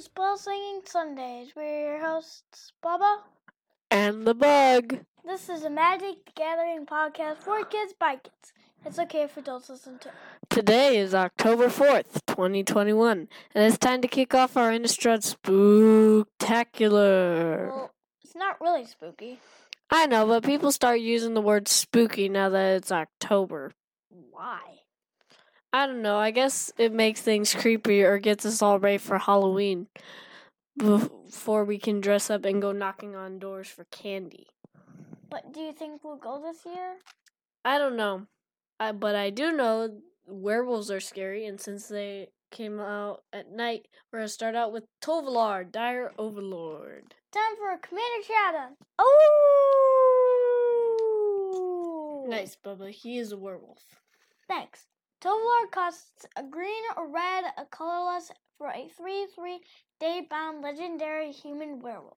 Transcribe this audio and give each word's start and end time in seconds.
Spell 0.00 0.38
Slinging 0.38 0.80
Sundays. 0.86 1.52
We're 1.54 1.90
your 1.90 2.00
hosts, 2.00 2.72
Bubba. 2.82 3.18
And 3.90 4.26
the 4.26 4.32
bug. 4.32 5.00
This 5.26 5.50
is 5.50 5.62
a 5.62 5.68
Magic 5.68 6.24
the 6.24 6.32
Gathering 6.34 6.86
podcast 6.86 7.36
for 7.36 7.62
kids 7.64 7.92
by 7.92 8.16
kids. 8.16 8.54
It's 8.86 8.98
okay 8.98 9.24
if 9.24 9.36
adults 9.36 9.68
listen 9.68 9.98
to. 9.98 10.10
Today 10.48 10.96
is 10.96 11.14
October 11.14 11.66
4th, 11.66 12.22
2021, 12.28 13.28
and 13.54 13.64
it's 13.64 13.76
time 13.76 14.00
to 14.00 14.08
kick 14.08 14.34
off 14.34 14.56
our 14.56 14.70
Innistrad 14.70 15.22
Spooktacular. 15.22 17.68
Well, 17.68 17.90
it's 18.24 18.34
not 18.34 18.58
really 18.58 18.86
spooky. 18.86 19.38
I 19.90 20.06
know, 20.06 20.26
but 20.26 20.44
people 20.44 20.72
start 20.72 21.00
using 21.00 21.34
the 21.34 21.42
word 21.42 21.68
spooky 21.68 22.30
now 22.30 22.48
that 22.48 22.76
it's 22.76 22.90
October. 22.90 23.72
Why? 24.08 24.79
I 25.72 25.86
don't 25.86 26.02
know, 26.02 26.16
I 26.16 26.32
guess 26.32 26.72
it 26.78 26.92
makes 26.92 27.20
things 27.20 27.54
creepy 27.54 28.02
or 28.02 28.18
gets 28.18 28.44
us 28.44 28.60
all 28.60 28.80
ready 28.80 28.98
for 28.98 29.18
Halloween 29.18 29.86
before 30.76 31.64
we 31.64 31.78
can 31.78 32.00
dress 32.00 32.28
up 32.30 32.44
and 32.44 32.60
go 32.60 32.72
knocking 32.72 33.14
on 33.14 33.38
doors 33.38 33.68
for 33.68 33.84
candy. 33.84 34.48
But 35.30 35.52
do 35.52 35.60
you 35.60 35.72
think 35.72 36.02
we'll 36.02 36.16
go 36.16 36.42
this 36.42 36.66
year? 36.66 36.96
I 37.64 37.78
don't 37.78 37.96
know. 37.96 38.26
I, 38.80 38.90
but 38.92 39.14
I 39.14 39.30
do 39.30 39.52
know 39.52 40.00
werewolves 40.26 40.90
are 40.90 40.98
scary, 41.00 41.46
and 41.46 41.60
since 41.60 41.86
they 41.86 42.30
came 42.50 42.80
out 42.80 43.22
at 43.32 43.52
night, 43.52 43.86
we're 44.12 44.18
going 44.20 44.26
to 44.26 44.32
start 44.32 44.56
out 44.56 44.72
with 44.72 44.84
Tovolar, 45.00 45.70
Dire 45.70 46.10
Overlord. 46.18 47.14
Time 47.32 47.56
for 47.58 47.70
a 47.72 47.78
Commander 47.78 48.24
Showdown. 48.26 48.76
Oh! 48.98 49.06
Nice, 52.28 52.56
Bubba. 52.64 52.90
He 52.90 53.18
is 53.18 53.30
a 53.32 53.36
werewolf. 53.36 53.84
Thanks. 54.48 54.86
Tovolar 55.20 55.70
costs 55.70 56.24
a 56.34 56.42
green, 56.42 56.82
a 56.96 57.04
red, 57.04 57.44
a 57.58 57.66
colorless 57.66 58.32
for 58.56 58.70
a 58.70 58.88
3 58.88 59.26
3 59.26 59.60
day 59.98 60.26
bound 60.30 60.62
legendary 60.62 61.30
human 61.30 61.78
werewolf. 61.80 62.16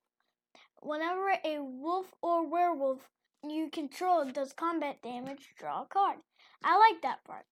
Whenever 0.81 1.31
a 1.43 1.59
wolf 1.59 2.13
or 2.21 2.47
werewolf 2.47 3.09
you 3.43 3.69
control 3.69 4.23
does 4.31 4.53
combat 4.53 5.01
damage, 5.01 5.53
draw 5.57 5.81
a 5.81 5.85
card. 5.85 6.19
I 6.63 6.77
like 6.77 7.01
that 7.01 7.25
part. 7.25 7.45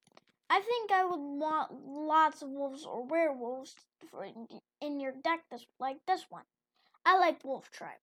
I 0.50 0.62
think 0.62 0.90
I 0.90 1.04
would 1.04 1.20
want 1.20 1.74
lots 1.86 2.42
of 2.42 2.50
wolves 2.50 2.86
or 2.86 3.04
werewolves 3.04 3.76
in 4.80 5.02
your 5.02 5.12
deck 5.22 5.42
this 5.52 5.66
like 5.80 5.98
this 6.08 6.28
one. 6.30 6.46
I 7.06 7.18
like 7.18 7.44
Wolf 7.44 7.70
Tribe. 7.72 8.00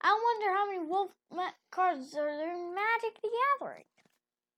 I 0.00 0.12
wonder 0.12 0.56
how 0.56 0.66
many 0.66 0.86
wolf 0.86 1.10
cards 1.72 2.14
are 2.14 2.36
there 2.36 2.54
in 2.54 2.74
Magic 2.76 3.20
the 3.20 3.30
Gathering. 3.58 3.84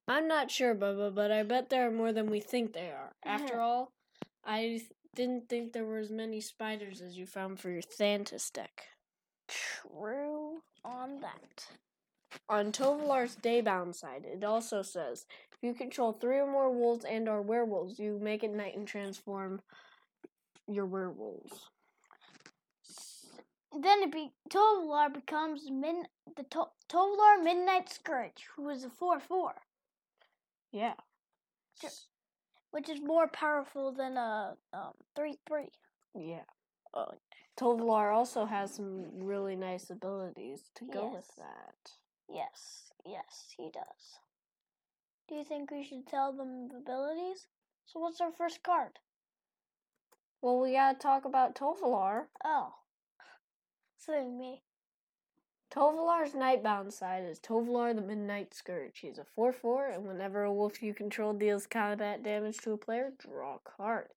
I'm 0.09 0.27
not 0.27 0.51
sure, 0.51 0.75
Bubba, 0.75 1.15
but 1.15 1.31
I 1.31 1.43
bet 1.43 1.69
there 1.69 1.87
are 1.87 1.91
more 1.91 2.13
than 2.13 2.31
we 2.31 2.41
think 2.41 2.73
there 2.73 2.97
are. 2.97 3.13
After 3.25 3.61
all, 3.61 3.93
I 4.45 4.81
didn't 5.15 5.49
think 5.49 5.73
there 5.73 5.85
were 5.85 5.99
as 5.99 6.11
many 6.11 6.41
spiders 6.41 7.03
as 7.03 7.19
you 7.19 7.27
found 7.27 7.61
for 7.61 7.69
your 7.69 7.83
Thantis 7.83 8.51
deck. 8.51 8.87
True 9.49 10.63
on 10.85 11.21
that. 11.21 11.67
On 12.49 12.73
Tovolar's 12.73 13.37
Daybound 13.37 13.95
side, 13.95 14.25
it 14.25 14.45
also 14.45 14.81
says 14.81 15.27
if 15.53 15.59
you 15.63 15.75
control 15.75 16.13
three 16.13 16.39
or 16.39 16.51
more 16.51 16.71
wolves 16.71 17.05
and 17.05 17.29
or 17.29 17.43
werewolves, 17.43 17.99
you 17.99 18.19
make 18.23 18.43
it 18.43 18.53
night 18.53 18.77
and 18.77 18.87
transform 18.87 19.61
your 20.67 20.87
werewolves. 20.87 21.69
Then 23.79 24.03
it 24.03 24.13
be 24.13 24.31
Tovolar 24.49 25.13
becomes 25.13 25.71
min 25.71 26.07
the 26.37 26.45
to- 26.45 26.71
Tovolar 26.89 27.43
Midnight 27.43 27.91
Scourge, 27.91 28.47
who 28.57 28.69
is 28.71 28.85
a 28.85 28.91
four 28.91 29.21
four. 29.21 29.55
Yeah. 30.73 30.95
Which 32.71 32.89
is 32.89 33.01
more 33.01 33.29
powerful 33.29 33.93
than 33.93 34.17
a 34.17 34.57
um, 34.73 34.93
three 35.17 35.39
three. 35.47 35.71
Yeah. 36.15 36.45
Oh, 36.95 37.13
also 38.11 38.45
has 38.45 38.75
some 38.75 39.07
really 39.19 39.57
nice 39.57 39.91
abilities 39.91 40.71
to 40.77 40.85
go 40.85 41.05
Yes. 41.05 41.15
with 41.15 41.37
that. 41.37 41.93
Yes, 42.29 42.93
yes, 43.05 43.55
he 43.57 43.71
does. 43.71 44.19
Do 45.29 45.35
you 45.35 45.45
think 45.45 45.71
we 45.71 45.85
should 45.85 46.07
tell 46.07 46.33
them 46.33 46.69
the 46.69 46.77
abilities? 46.77 47.47
So 47.87 48.01
what's 48.01 48.21
our 48.21 48.33
first 48.33 48.63
card? 48.63 48.99
Well, 50.41 50.61
we 50.61 50.73
gotta 50.73 50.99
talk 50.99 51.25
about 51.25 51.55
Tovolar. 51.55 52.27
Oh. 52.45 52.75
Silly 53.97 54.31
me. 54.31 54.63
Tovolar's 55.71 56.33
Nightbound 56.33 56.93
side 56.93 57.25
is 57.25 57.39
Tovolar 57.39 57.95
the 57.95 58.01
Midnight 58.01 58.55
Scourge. 58.55 59.01
He's 59.01 59.19
a 59.19 59.25
4 59.25 59.53
4, 59.53 59.89
and 59.89 60.07
whenever 60.07 60.43
a 60.43 60.53
wolf 60.53 60.83
you 60.83 60.95
control 60.95 61.35
deals 61.35 61.67
combat 61.67 62.23
damage 62.23 62.59
to 62.59 62.73
a 62.73 62.79
player, 62.79 63.13
draw 63.19 63.57
a 63.57 63.59
card. 63.69 64.09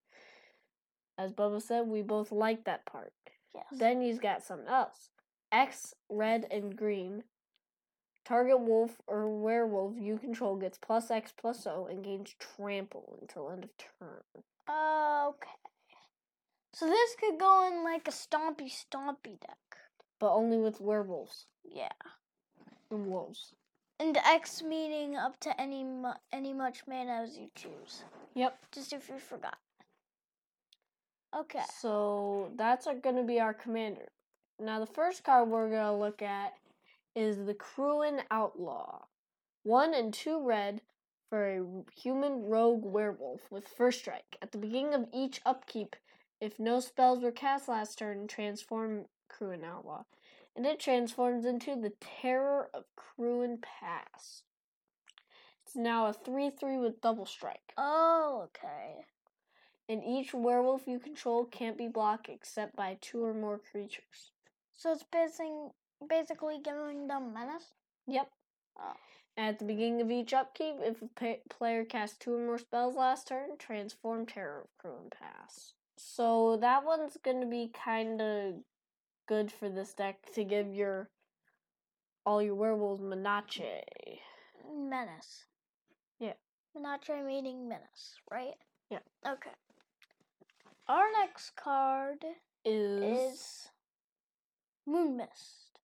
As 1.17 1.34
Bubba 1.34 1.62
said, 1.62 1.88
we 1.88 2.01
both 2.01 2.31
like 2.31 2.63
that 2.63 2.85
part. 2.85 3.13
Yes. 3.53 3.66
Then 3.72 4.01
he's 4.01 4.17
got 4.17 4.44
something 4.44 4.67
else. 4.67 5.09
X, 5.51 5.94
red, 6.09 6.47
and 6.50 6.75
green. 6.75 7.23
Target 8.23 8.62
wolf 8.62 9.01
or 9.07 9.28
werewolf 9.28 9.95
you 9.97 10.18
control 10.18 10.56
gets 10.56 10.78
plus 10.78 11.12
X 11.12 11.33
plus 11.35 11.68
O 11.68 11.88
and 11.89 12.03
gains 12.03 12.35
trample 12.39 13.18
until 13.19 13.50
end 13.50 13.66
of 13.66 13.72
turn. 13.78 14.44
okay. 14.69 15.50
So 16.73 16.85
this 16.85 17.16
could 17.19 17.39
go 17.39 17.68
in 17.68 17.83
like 17.83 18.07
a 18.07 18.12
stompy 18.12 18.72
stompy 18.72 19.39
deck. 19.39 19.71
But 20.22 20.34
only 20.36 20.58
with 20.59 20.80
werewolves 20.80 21.48
Yeah. 21.64 21.92
and 22.92 23.08
wolves. 23.08 23.56
And 24.00 24.16
X 24.18 24.62
meaning 24.62 25.16
up 25.16 25.40
to 25.40 25.59
any 25.59 25.84
mu- 25.84 26.14
any 26.32 26.54
much 26.54 26.86
mana 26.86 27.24
as 27.24 27.40
you 27.40 27.50
choose. 27.56 28.04
Yep. 28.36 28.72
Just 28.72 28.94
if 28.94 29.10
you 29.10 29.18
forgot. 29.18 29.58
Okay. 31.36 31.64
So 31.80 32.52
that's 32.56 32.88
gonna 33.02 33.24
be 33.24 33.40
our 33.40 33.54
commander. 33.54 34.10
Now 34.60 34.80
the 34.80 34.86
first 34.86 35.24
card 35.24 35.50
we're 35.50 35.72
gonna 35.72 35.98
look 35.98 36.22
at 36.22 36.54
is 37.16 37.38
the 37.46 37.56
Kruin 37.56 38.24
Outlaw. 38.30 39.06
One 39.64 39.96
and 39.96 40.14
two 40.14 40.40
red 40.40 40.81
for 41.30 41.48
a 41.48 41.84
human 42.00 42.44
rogue 42.44 42.86
werewolf 42.86 43.50
with 43.50 43.68
first 43.68 44.00
strike. 44.02 44.38
At 44.42 44.52
the 44.52 44.60
beginning 44.60 44.94
of 44.94 45.10
each 45.12 45.42
upkeep, 45.48 45.96
if 46.40 46.60
no 46.60 46.80
spells 46.80 47.24
were 47.24 47.31
cast 47.31 47.68
last 47.68 47.98
turn, 47.98 48.28
transform 48.28 49.08
Kruin 49.31 49.64
Outlaw. 49.64 50.03
And 50.56 50.66
it 50.66 50.80
transforms 50.80 51.46
into 51.46 51.75
the 51.75 51.94
Terror 52.02 52.69
of 52.74 52.84
Kruin 52.97 53.62
Pass. 53.62 54.44
It's 55.66 55.75
now 55.75 56.08
a 56.08 56.14
3 56.14 56.50
3 56.50 56.78
with 56.78 57.02
double 57.02 57.25
strike. 57.25 57.74
Oh, 57.78 58.47
okay. 58.47 59.06
And 59.88 60.03
each 60.03 60.34
werewolf 60.34 60.88
you 60.88 61.00
control 61.00 61.46
can't 61.46 61.78
be 61.78 61.88
blocked 61.88 62.30
except 62.30 62.75
by 62.75 62.97
two 63.00 63.24
or 63.24 63.34
more 63.34 63.59
creatures. 63.72 64.31
So 64.75 64.92
it's 64.92 65.03
basing, 65.03 65.72
basically 66.09 66.59
giving 66.63 67.08
them 67.08 67.34
menace. 67.34 67.74
Yep. 68.08 68.30
Oh. 68.80 68.94
At 69.38 69.59
the 69.59 69.66
beginning 69.66 70.02
of 70.02 70.12
each 70.12 70.34
upkeep, 70.34 70.75
if 70.81 71.02
a 71.02 71.08
pa- 71.08 71.42
player 71.50 71.86
casts 71.86 72.18
two 72.18 72.34
or 72.34 72.46
more 72.46 72.58
spells 72.58 72.96
last 72.96 73.28
turn, 73.28 73.58
transform 73.58 74.25
Terror 74.25 74.66
of 74.66 74.78
Kruin 74.78 75.09
Pass. 75.09 75.74
So 75.98 76.58
that 76.58 76.84
one's 76.84 77.18
gonna 77.24 77.46
be 77.46 77.72
kind 77.74 78.22
of 78.22 78.56
good 79.31 79.50
for 79.50 79.69
this 79.69 79.94
deck 79.94 80.18
to 80.36 80.44
give 80.44 80.74
your 80.74 81.08
all 82.25 82.42
your 82.42 82.53
werewolves 82.53 83.02
Menache. 83.02 84.19
Menace. 84.69 85.46
Yeah. 86.19 86.34
Menache 86.75 87.25
meaning 87.25 87.69
menace, 87.69 88.19
right? 88.30 88.56
Yeah. 88.90 89.00
Okay. 89.25 89.52
Our 90.90 91.06
next 91.18 91.56
card 91.56 92.18
Is, 92.66 93.31
is 93.31 93.69
Moon 94.86 95.16
Mist. 95.16 95.80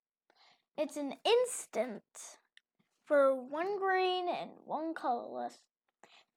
It's 0.76 0.98
an 0.98 1.14
instant 1.24 2.02
for 3.06 3.34
one 3.34 3.78
green 3.78 4.28
and 4.28 4.50
one 4.66 4.92
colorless, 4.92 5.54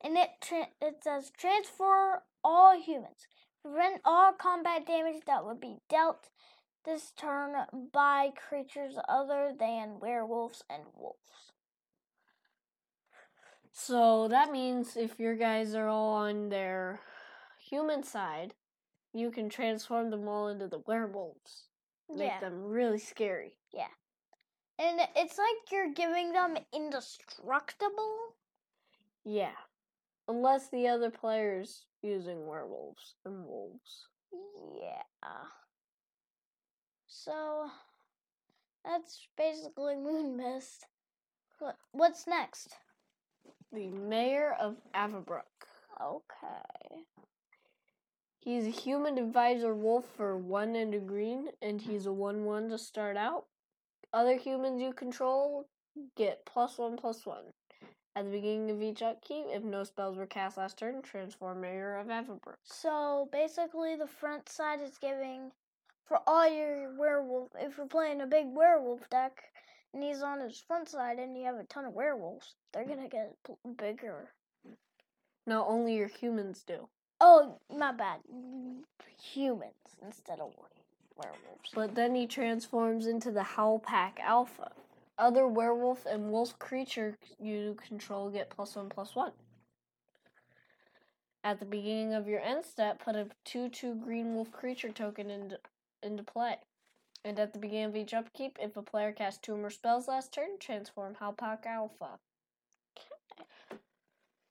and 0.01 0.15
it 0.15 0.29
tra- 0.39 0.71
it 0.81 1.03
says 1.03 1.29
transfer 1.37 2.23
all 2.41 2.81
humans. 2.81 3.27
Prevent 3.61 3.99
all 4.05 4.31
combat 4.31 4.87
damage 4.87 5.23
that 5.27 5.45
would 5.45 5.59
be 5.59 5.79
dealt 5.89 6.29
this 6.85 7.11
turn 7.11 7.53
by 7.93 8.29
creatures 8.35 8.95
other 9.07 9.51
than 9.57 9.99
werewolves 9.99 10.63
and 10.69 10.83
wolves. 10.95 11.17
so 13.71 14.27
that 14.27 14.51
means 14.51 14.97
if 14.97 15.19
your 15.19 15.35
guys 15.35 15.75
are 15.75 15.87
all 15.87 16.13
on 16.13 16.49
their 16.49 16.99
human 17.59 18.03
side, 18.03 18.53
you 19.13 19.31
can 19.31 19.49
transform 19.49 20.09
them 20.09 20.27
all 20.27 20.47
into 20.47 20.67
the 20.67 20.81
werewolves. 20.87 21.67
Make 22.09 22.27
yeah. 22.27 22.39
them 22.39 22.63
really 22.63 22.99
scary. 22.99 23.57
Yeah. 23.73 23.87
And 24.79 24.99
it's 25.15 25.37
like 25.37 25.71
you're 25.71 25.93
giving 25.93 26.33
them 26.33 26.57
indestructible. 26.73 28.35
Yeah. 29.23 29.55
Unless 30.27 30.69
the 30.69 30.87
other 30.87 31.09
player's 31.09 31.85
using 32.01 32.45
werewolves 32.47 33.15
and 33.25 33.45
wolves. 33.45 34.07
Yeah. 34.81 35.03
So 37.23 37.69
that's 38.83 39.27
basically 39.37 39.95
Moon 39.95 40.35
Mist. 40.35 40.87
What 41.59 41.77
what's 41.91 42.25
next? 42.25 42.69
The 43.71 43.89
mayor 43.89 44.55
of 44.59 44.77
Avabruck. 44.95 45.43
Okay. 46.01 47.03
He's 48.39 48.65
a 48.65 48.71
human 48.71 49.19
advisor 49.19 49.75
wolf 49.75 50.05
for 50.17 50.35
one 50.35 50.75
and 50.75 50.95
a 50.95 50.99
green, 50.99 51.49
and 51.61 51.79
he's 51.79 52.07
a 52.07 52.11
1 52.11 52.43
1 52.43 52.69
to 52.69 52.77
start 52.79 53.17
out. 53.17 53.45
Other 54.11 54.35
humans 54.35 54.81
you 54.81 54.91
control 54.91 55.67
get 56.17 56.43
plus 56.45 56.79
1 56.79 56.97
plus 56.97 57.23
1. 57.23 57.37
At 58.15 58.25
the 58.25 58.31
beginning 58.31 58.71
of 58.71 58.81
each 58.81 59.03
upkeep, 59.03 59.45
if 59.49 59.63
no 59.63 59.83
spells 59.83 60.17
were 60.17 60.25
cast 60.25 60.57
last 60.57 60.79
turn, 60.79 61.03
transform 61.03 61.61
Mayor 61.61 61.97
of 61.97 62.07
Avabruck. 62.07 62.57
So 62.63 63.29
basically, 63.31 63.95
the 63.95 64.07
front 64.07 64.49
side 64.49 64.81
is 64.81 64.97
giving 64.97 65.51
for 66.07 66.19
all 66.27 66.47
your 66.47 66.93
werewolf. 66.97 67.49
If 67.59 67.77
you're 67.77 67.87
playing 67.87 68.21
a 68.21 68.27
big 68.27 68.47
werewolf 68.47 69.09
deck 69.09 69.43
and 69.93 70.03
he's 70.03 70.21
on 70.21 70.39
his 70.39 70.59
front 70.59 70.89
side 70.89 71.19
and 71.19 71.37
you 71.37 71.45
have 71.45 71.55
a 71.55 71.63
ton 71.63 71.85
of 71.85 71.93
werewolves, 71.93 72.55
they're 72.73 72.85
gonna 72.85 73.09
get 73.09 73.35
bigger. 73.77 74.31
No, 75.47 75.65
only 75.67 75.95
your 75.95 76.07
humans 76.07 76.63
do. 76.65 76.87
Oh, 77.19 77.59
my 77.75 77.91
bad. 77.91 78.19
Humans 79.33 79.73
instead 80.01 80.39
of 80.39 80.53
werewolves. 81.15 81.71
But 81.73 81.95
then 81.95 82.15
he 82.15 82.27
transforms 82.27 83.05
into 83.05 83.31
the 83.31 83.43
Howl 83.43 83.79
Pack 83.79 84.19
Alpha. 84.21 84.71
Other 85.17 85.47
werewolf 85.47 86.05
and 86.05 86.31
wolf 86.31 86.57
creature 86.57 87.15
you 87.39 87.77
control 87.87 88.29
get 88.29 88.49
plus 88.49 88.75
one 88.75 88.89
plus 88.89 89.15
one. 89.15 89.33
At 91.43 91.59
the 91.59 91.65
beginning 91.65 92.13
of 92.13 92.27
your 92.27 92.39
end 92.39 92.65
step, 92.65 93.03
put 93.03 93.15
a 93.15 93.27
2 93.45 93.69
2 93.69 93.95
green 93.95 94.35
wolf 94.35 94.51
creature 94.51 94.89
token 94.89 95.29
into, 95.29 95.59
into 96.03 96.23
play. 96.23 96.57
And 97.23 97.39
at 97.39 97.53
the 97.53 97.59
beginning 97.59 97.85
of 97.85 97.95
each 97.95 98.13
upkeep, 98.13 98.57
if 98.59 98.75
a 98.77 98.81
player 98.81 99.11
casts 99.11 99.39
two 99.41 99.53
or 99.53 99.57
more 99.57 99.69
spells 99.69 100.07
last 100.07 100.33
turn, 100.33 100.57
transform 100.59 101.15
Howlpack 101.15 101.65
Alpha. 101.65 102.19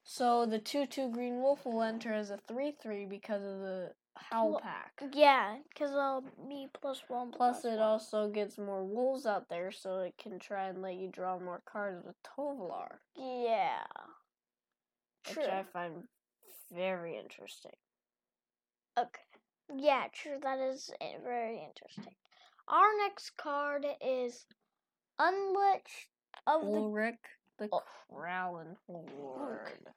So 0.05 0.47
the 0.47 0.59
2 0.59 0.87
2 0.87 1.11
green 1.11 1.41
wolf 1.41 1.65
will 1.65 1.83
enter 1.83 2.13
as 2.13 2.31
a 2.31 2.39
3 2.49 2.73
3 2.81 3.07
because 3.07 3.43
of 3.43 3.61
the 3.61 3.93
Howl 4.17 4.61
Pack. 4.61 5.03
Yeah, 5.13 5.57
because 5.69 5.91
it'll 5.91 6.19
um, 6.19 6.49
be 6.49 6.69
plus 6.81 7.03
one. 7.09 7.31
Plus, 7.31 7.65
it 7.65 7.71
one. 7.71 7.79
also 7.79 8.29
gets 8.29 8.59
more 8.59 8.85
wolves 8.85 9.27
out 9.27 9.49
there, 9.49 9.71
so 9.71 10.01
it 10.01 10.15
can 10.19 10.39
try 10.39 10.69
and 10.69 10.83
let 10.83 10.95
you 10.95 11.09
draw 11.09 11.39
more 11.39 11.63
cards 11.65 12.05
with 12.05 12.17
Tovolar, 12.23 12.99
Yeah. 13.17 13.85
True. 15.25 15.43
which 15.43 15.51
I 15.53 15.65
find 15.73 16.05
very 16.73 17.17
interesting. 17.17 17.77
Okay. 18.99 19.23
Yeah, 19.77 20.05
true. 20.13 20.39
That 20.43 20.59
is 20.59 20.91
eh, 21.01 21.19
very 21.23 21.63
interesting. 21.63 22.15
Our 22.69 22.89
next 22.99 23.37
card 23.37 23.87
is 24.01 24.47
Unleashed 25.19 26.09
of 26.47 26.63
the, 26.63 26.69
Ulrich 26.69 27.19
the 27.59 27.69
Oh. 27.73 27.83
Krallen 28.11 28.77
Horde. 28.87 29.91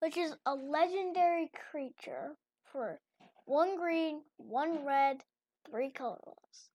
which 0.00 0.16
is 0.16 0.36
a 0.46 0.54
legendary 0.54 1.50
creature 1.70 2.36
for 2.64 3.00
one 3.44 3.76
green, 3.76 4.22
one 4.36 4.84
red, 4.84 5.24
three 5.68 5.90
colorless. 5.90 6.70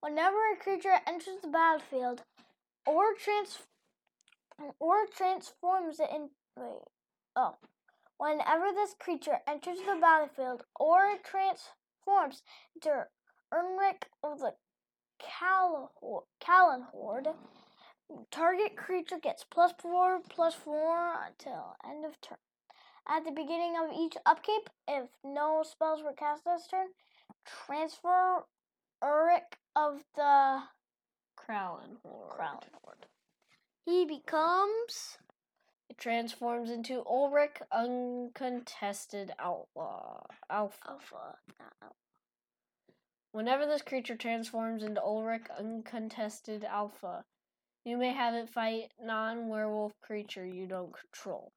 Whenever 0.00 0.36
a 0.52 0.56
creature 0.56 1.00
enters 1.06 1.40
the 1.42 1.48
battlefield, 1.48 2.22
or 2.86 3.14
trans 3.14 3.58
or 4.78 5.06
transforms 5.06 6.00
it 6.00 6.10
in 6.14 6.28
wait 6.56 6.82
oh 7.36 7.54
whenever 8.18 8.72
this 8.74 8.94
creature 8.98 9.38
enters 9.46 9.78
the 9.86 9.96
battlefield 10.00 10.62
or 10.78 11.16
transforms 12.04 12.42
into 12.74 13.06
Ernric 13.52 14.04
of 14.22 14.38
the 14.40 14.54
Krallen 15.20 16.84
Horde, 16.92 17.28
target 18.30 18.76
creature 18.76 19.18
gets 19.18 19.44
plus 19.44 19.72
four 19.78 20.20
plus 20.28 20.54
four 20.54 21.14
until 21.26 21.76
end 21.88 22.04
of 22.04 22.20
turn. 22.20 22.38
At 23.08 23.24
the 23.24 23.32
beginning 23.32 23.74
of 23.76 23.96
each 23.96 24.16
upkeep, 24.24 24.70
if 24.86 25.08
no 25.24 25.62
spells 25.68 26.02
were 26.02 26.12
cast 26.12 26.44
this 26.44 26.66
turn, 26.70 26.88
transfer 27.44 28.44
Ulrich 29.02 29.42
of 29.74 30.04
the 30.14 30.62
Krallen 31.36 31.96
Horde. 32.02 32.30
Crown 32.30 32.60
Horde. 32.82 33.06
He 33.84 34.04
becomes 34.04 35.18
transforms 36.00 36.70
into 36.70 37.04
Ulrich 37.06 37.58
Uncontested 37.70 39.32
Outlaw. 39.38 40.22
Alpha. 40.48 40.78
Alpha. 40.88 41.36
not 41.60 41.72
Alpha. 41.82 41.94
Whenever 43.32 43.66
this 43.66 43.82
creature 43.82 44.16
transforms 44.16 44.82
into 44.82 45.00
Ulrich 45.00 45.46
Uncontested 45.56 46.64
Alpha, 46.64 47.24
you 47.84 47.96
may 47.96 48.12
have 48.12 48.34
it 48.34 48.48
fight 48.48 48.92
non 49.00 49.48
werewolf 49.48 49.92
creature 50.00 50.44
you 50.44 50.66
don't 50.66 50.92
control. 50.98 51.52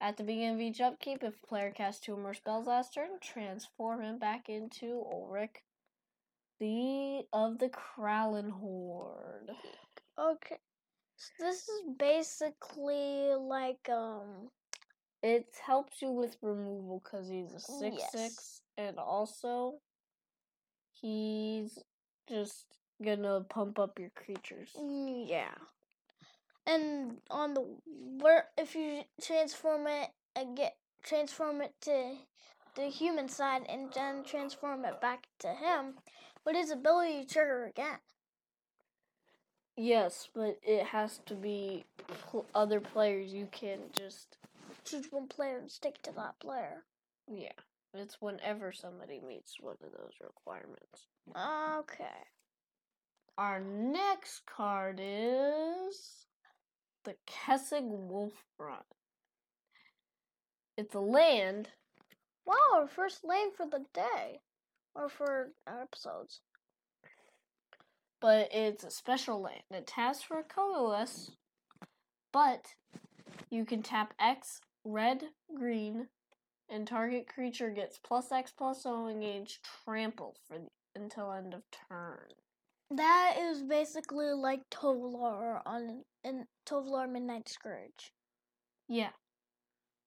At 0.00 0.16
the 0.16 0.24
beginning 0.24 0.54
of 0.54 0.60
each 0.60 0.80
upkeep, 0.80 1.22
if 1.22 1.34
a 1.42 1.46
player 1.46 1.70
casts 1.70 2.00
two 2.00 2.14
or 2.14 2.16
more 2.16 2.34
spells 2.34 2.66
last 2.66 2.94
turn, 2.94 3.18
transform 3.20 4.00
him 4.00 4.18
back 4.18 4.48
into 4.48 5.04
Ulrich, 5.12 5.62
the 6.58 7.26
of 7.32 7.58
the 7.58 7.68
Krallen 7.68 8.50
Horde. 8.50 9.50
Okay. 10.18 10.58
So 11.18 11.44
this 11.44 11.68
is 11.68 11.82
basically 11.98 13.34
like 13.34 13.88
um 13.90 14.50
It 15.22 15.56
helps 15.66 16.02
you 16.02 16.10
with 16.10 16.38
removal 16.42 17.00
because 17.04 17.28
he's 17.28 17.54
a 17.54 17.60
six 17.60 18.04
Yes. 18.04 18.10
six, 18.10 18.62
and 18.76 18.98
also 18.98 19.80
he's 20.92 21.78
just 22.28 22.78
gonna 23.02 23.42
pump 23.42 23.78
up 23.78 23.98
your 23.98 24.10
creatures. 24.10 24.76
mm, 24.76 25.28
yeah. 25.28 25.54
And 26.66 27.22
on 27.30 27.54
the 27.54 27.62
where 27.86 28.50
if 28.56 28.74
you 28.76 29.04
transform 29.20 29.86
it 29.88 30.10
and 30.36 30.56
get 30.56 30.76
transform 31.02 31.60
it 31.62 31.74
to 31.82 32.18
the 32.74 32.88
human 32.88 33.28
side 33.28 33.66
and 33.68 33.92
then 33.92 34.22
transform 34.24 34.84
it 34.84 35.00
back 35.00 35.28
to 35.40 35.54
him, 35.54 35.98
would 36.44 36.54
his 36.56 36.70
ability 36.70 37.24
trigger 37.24 37.64
again? 37.64 37.98
Yes, 39.80 40.28
but 40.34 40.58
it 40.64 40.86
has 40.86 41.20
to 41.26 41.34
be 41.34 41.84
pl- 42.30 42.46
other 42.52 42.80
players. 42.80 43.32
You 43.32 43.46
can't 43.52 43.92
just 43.92 44.36
Choose 44.84 45.06
one 45.12 45.28
player 45.28 45.58
and 45.58 45.70
stick 45.70 46.02
to 46.02 46.12
that 46.12 46.40
player. 46.40 46.84
yeah. 47.30 47.52
It's 47.94 48.20
whenever 48.20 48.72
somebody 48.72 49.20
meets 49.26 49.60
one 49.60 49.76
of 49.82 49.92
those 49.92 50.12
requirements. 50.22 51.06
Okay. 51.34 52.04
Our 53.38 53.60
next 53.60 54.44
card 54.46 55.00
is 55.02 56.26
the 57.04 57.14
Kessig 57.26 57.84
Wolf 57.88 58.32
Run. 58.58 58.82
It's 60.76 60.94
a 60.94 61.00
land 61.00 61.68
Wow, 62.44 62.54
our 62.74 62.88
first 62.88 63.24
land 63.24 63.52
for 63.56 63.66
the 63.66 63.84
day. 63.92 64.40
Or 64.94 65.08
for 65.08 65.50
our 65.66 65.82
episodes. 65.82 66.40
But 68.20 68.48
it's 68.52 68.84
a 68.84 68.90
special 68.90 69.40
land. 69.40 69.62
It 69.70 69.86
taps 69.86 70.22
for 70.22 70.42
colorless, 70.42 71.30
but 72.32 72.74
you 73.50 73.64
can 73.64 73.82
tap 73.82 74.14
X, 74.20 74.60
red, 74.84 75.24
green, 75.54 76.08
and 76.68 76.86
target 76.86 77.26
creature 77.28 77.70
gets 77.70 77.98
plus 77.98 78.30
X 78.32 78.52
plus 78.56 78.84
O 78.84 79.08
engage 79.08 79.60
trample 79.84 80.36
for 80.46 80.58
the, 80.58 80.68
until 81.00 81.32
end 81.32 81.54
of 81.54 81.62
turn. 81.88 82.18
That 82.90 83.36
is 83.38 83.62
basically 83.62 84.32
like 84.32 84.60
Tovolar 84.70 85.60
on 85.66 86.04
in 86.24 86.46
Tovolar 86.66 87.10
Midnight 87.10 87.48
Scourge. 87.48 88.12
Yeah. 88.88 89.10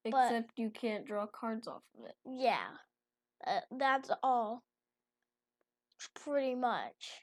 But- 0.03 0.25
Except 0.25 0.57
you 0.57 0.71
can't 0.71 1.05
draw 1.05 1.27
cards 1.27 1.67
off 1.67 1.83
of 1.97 2.05
it. 2.05 2.15
Yeah, 2.25 2.67
uh, 3.45 3.59
that's 3.77 4.09
all. 4.23 4.63
Pretty 6.15 6.55
much. 6.55 7.21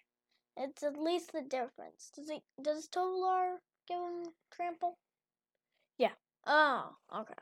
It's 0.59 0.83
at 0.83 0.99
least 0.99 1.33
the 1.33 1.43
difference. 1.43 2.11
Does 2.15 2.29
it? 2.31 2.43
Does 2.61 2.89
Tovolar 2.89 3.59
give 3.87 3.99
him 3.99 4.33
trample? 4.51 4.99
Yeah. 5.99 6.11
Oh, 6.47 6.97
okay. 7.15 7.35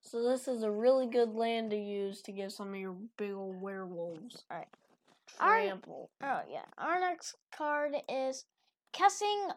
So 0.00 0.22
this 0.22 0.48
is 0.48 0.62
a 0.62 0.70
really 0.70 1.06
good 1.06 1.34
land 1.34 1.70
to 1.70 1.76
use 1.76 2.22
to 2.22 2.32
give 2.32 2.52
some 2.52 2.70
of 2.70 2.80
your 2.80 2.96
big 3.18 3.32
old 3.32 3.60
werewolves. 3.60 4.44
Alright. 4.50 4.66
Alright. 5.40 5.68
Trample. 5.68 6.10
Oh 6.22 6.40
yeah. 6.50 6.64
Our 6.78 6.98
next 6.98 7.36
card 7.54 7.92
is 8.08 8.46
Kessig 8.94 9.52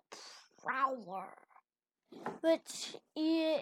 Prowler, 0.61 1.29
which 2.41 2.95
he 3.15 3.57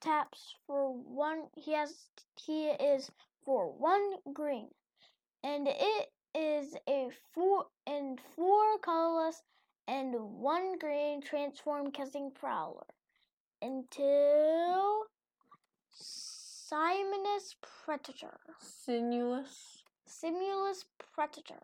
taps 0.00 0.54
for 0.66 0.92
one. 0.92 1.48
He 1.56 1.72
has 1.72 1.94
he 2.40 2.68
is 2.68 3.10
for 3.44 3.72
one 3.72 4.14
green, 4.32 4.68
and 5.42 5.66
it 5.68 6.10
is 6.38 6.76
a 6.88 7.08
four 7.34 7.66
and 7.86 8.20
four 8.36 8.78
colorless 8.82 9.42
and 9.88 10.14
one 10.14 10.78
green 10.78 11.20
transform 11.20 11.90
Kessig 11.90 12.34
Prowler 12.34 12.86
into 13.60 15.02
Simonus 15.92 17.56
Predator. 17.60 18.38
Sinuous. 18.60 19.82
Simulus 20.06 20.84
Predator, 21.14 21.62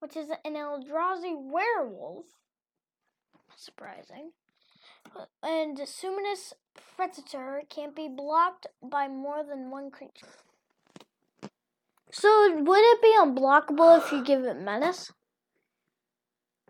which 0.00 0.16
is 0.16 0.28
an 0.44 0.54
Eldrazi 0.54 1.34
werewolf. 1.34 2.26
Surprising. 3.56 4.32
And 5.42 5.78
Suminous 5.78 6.52
Predator 6.96 7.62
can't 7.70 7.96
be 7.96 8.08
blocked 8.08 8.66
by 8.82 9.08
more 9.08 9.42
than 9.42 9.70
one 9.70 9.90
creature. 9.90 10.26
So 12.12 12.62
would 12.62 12.80
it 12.80 13.02
be 13.02 13.14
unblockable 13.18 13.98
if 13.98 14.12
you 14.12 14.22
give 14.22 14.44
it 14.44 14.60
menace? 14.60 15.10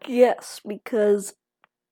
Yes, 0.07 0.61
because 0.67 1.35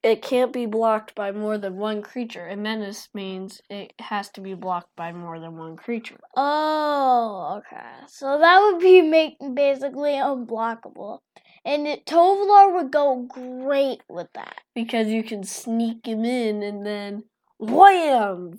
it 0.02 0.22
can't 0.22 0.52
be 0.52 0.66
blocked 0.66 1.14
by 1.14 1.32
more 1.32 1.58
than 1.58 1.76
one 1.76 2.00
creature. 2.00 2.46
And 2.46 2.62
menace 2.62 3.08
means 3.12 3.60
it 3.68 3.92
has 3.98 4.30
to 4.30 4.40
be 4.40 4.54
blocked 4.54 4.94
by 4.96 5.12
more 5.12 5.40
than 5.40 5.56
one 5.58 5.76
creature. 5.76 6.18
Oh, 6.36 7.58
okay. 7.58 8.06
So 8.06 8.38
that 8.38 8.60
would 8.60 8.80
be 8.80 9.02
make 9.02 9.36
basically 9.54 10.12
unblockable. 10.12 11.18
And 11.64 11.86
it, 11.86 12.06
Tovolar 12.06 12.72
would 12.74 12.90
go 12.90 13.26
great 13.28 14.02
with 14.08 14.28
that. 14.34 14.60
Because 14.74 15.08
you 15.08 15.22
can 15.22 15.44
sneak 15.44 16.06
him 16.06 16.24
in 16.24 16.62
and 16.62 16.86
then 16.86 17.24
wham! 17.58 18.58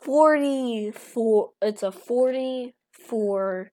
44. 0.00 1.50
It's 1.62 1.82
a 1.82 1.92
44 1.92 3.70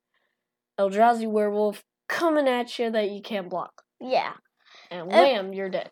Eldrazi 0.79 1.27
werewolf 1.27 1.83
coming 2.07 2.47
at 2.47 2.79
you 2.79 2.89
that 2.91 3.11
you 3.11 3.21
can't 3.21 3.49
block. 3.49 3.83
Yeah. 3.99 4.33
And 4.89 5.07
wham, 5.07 5.53
you're 5.53 5.69
dead. 5.69 5.89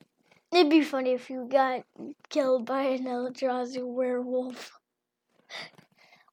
It'd 0.51 0.69
be 0.69 0.81
funny 0.81 1.11
if 1.11 1.29
you 1.29 1.47
got 1.51 1.83
killed 2.29 2.65
by 2.65 2.83
an 2.83 3.03
Eldrazi 3.03 3.85
werewolf. 3.85 4.71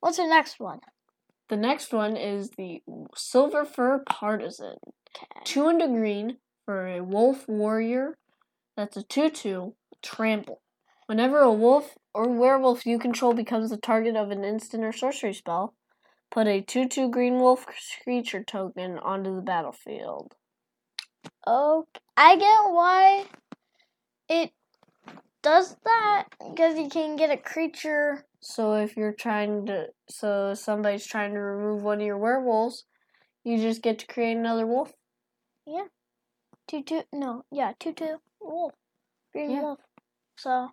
What's 0.00 0.18
the 0.18 0.26
next 0.26 0.61
one? 0.61 0.80
The 1.49 1.56
next 1.56 1.92
one 1.92 2.16
is 2.16 2.50
the 2.50 2.82
Silver 3.16 3.64
Fur 3.64 4.02
Partisan. 4.08 4.76
Okay. 5.16 5.40
Two 5.44 5.68
and 5.68 5.82
a 5.82 5.88
green 5.88 6.38
for 6.64 6.87
a 6.87 7.02
wolf 7.02 7.49
warrior. 7.49 8.16
That's 8.76 8.96
a 8.96 9.02
2 9.02 9.30
2 9.30 9.75
trample. 10.02 10.61
Whenever 11.06 11.40
a 11.40 11.52
wolf 11.52 11.96
or 12.14 12.28
werewolf 12.28 12.87
you 12.87 12.99
control 12.99 13.34
becomes 13.34 13.70
the 13.70 13.76
target 13.76 14.16
of 14.16 14.30
an 14.30 14.44
instant 14.44 14.84
or 14.84 14.92
sorcery 14.92 15.34
spell, 15.34 15.75
put 16.31 16.47
a 16.47 16.61
2 16.61 16.88
2 16.88 17.11
green 17.11 17.38
wolf 17.40 17.66
creature 18.02 18.43
token 18.43 18.99
onto 18.99 19.35
the 19.35 19.43
battlefield. 19.43 20.35
Oh, 21.47 21.87
I 22.16 22.37
get 22.37 22.73
why 22.73 23.26
it 24.28 24.52
does 25.43 25.76
that 25.85 26.26
because 26.50 26.78
you 26.78 26.88
can 26.88 27.16
get 27.16 27.31
a 27.31 27.37
creature. 27.37 28.25
So 28.40 28.75
if 28.75 28.97
you're 28.97 29.12
trying 29.12 29.66
to, 29.66 29.88
so 30.09 30.54
somebody's 30.54 31.07
trying 31.07 31.35
to 31.35 31.40
remove 31.40 31.83
one 31.83 32.00
of 32.00 32.07
your 32.07 32.19
werewolves, 32.19 32.85
you 33.45 33.59
just 33.59 33.83
get 33.83 33.99
to 34.00 34.07
create 34.07 34.37
another 34.37 34.66
wolf. 34.66 34.93
Yeah, 35.66 35.87
Two 36.66 36.83
two 36.83 37.02
no 37.12 37.45
yeah 37.52 37.73
two 37.78 37.93
two 37.93 38.16
wolf 38.40 38.73
green 39.33 39.50
Yeah. 39.50 39.61
wolf. 39.62 39.78
So 40.37 40.71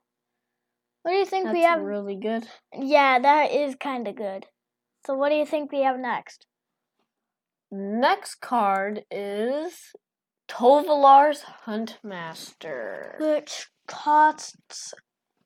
what 1.03 1.11
do 1.11 1.17
you 1.17 1.25
think 1.25 1.45
That's 1.45 1.53
we 1.55 1.63
have? 1.63 1.81
really 1.81 2.15
good. 2.15 2.47
Yeah, 2.73 3.19
that 3.19 3.51
is 3.51 3.75
kind 3.75 4.07
of 4.07 4.15
good. 4.15 4.47
So 5.05 5.15
what 5.15 5.29
do 5.29 5.35
you 5.35 5.45
think 5.45 5.71
we 5.71 5.81
have 5.81 5.99
next? 5.99 6.45
Next 7.71 8.35
card 8.35 9.03
is 9.09 9.93
Tovolar's 10.47 11.43
Huntmaster. 11.65 13.19
Which 13.19 13.69
costs 13.87 14.93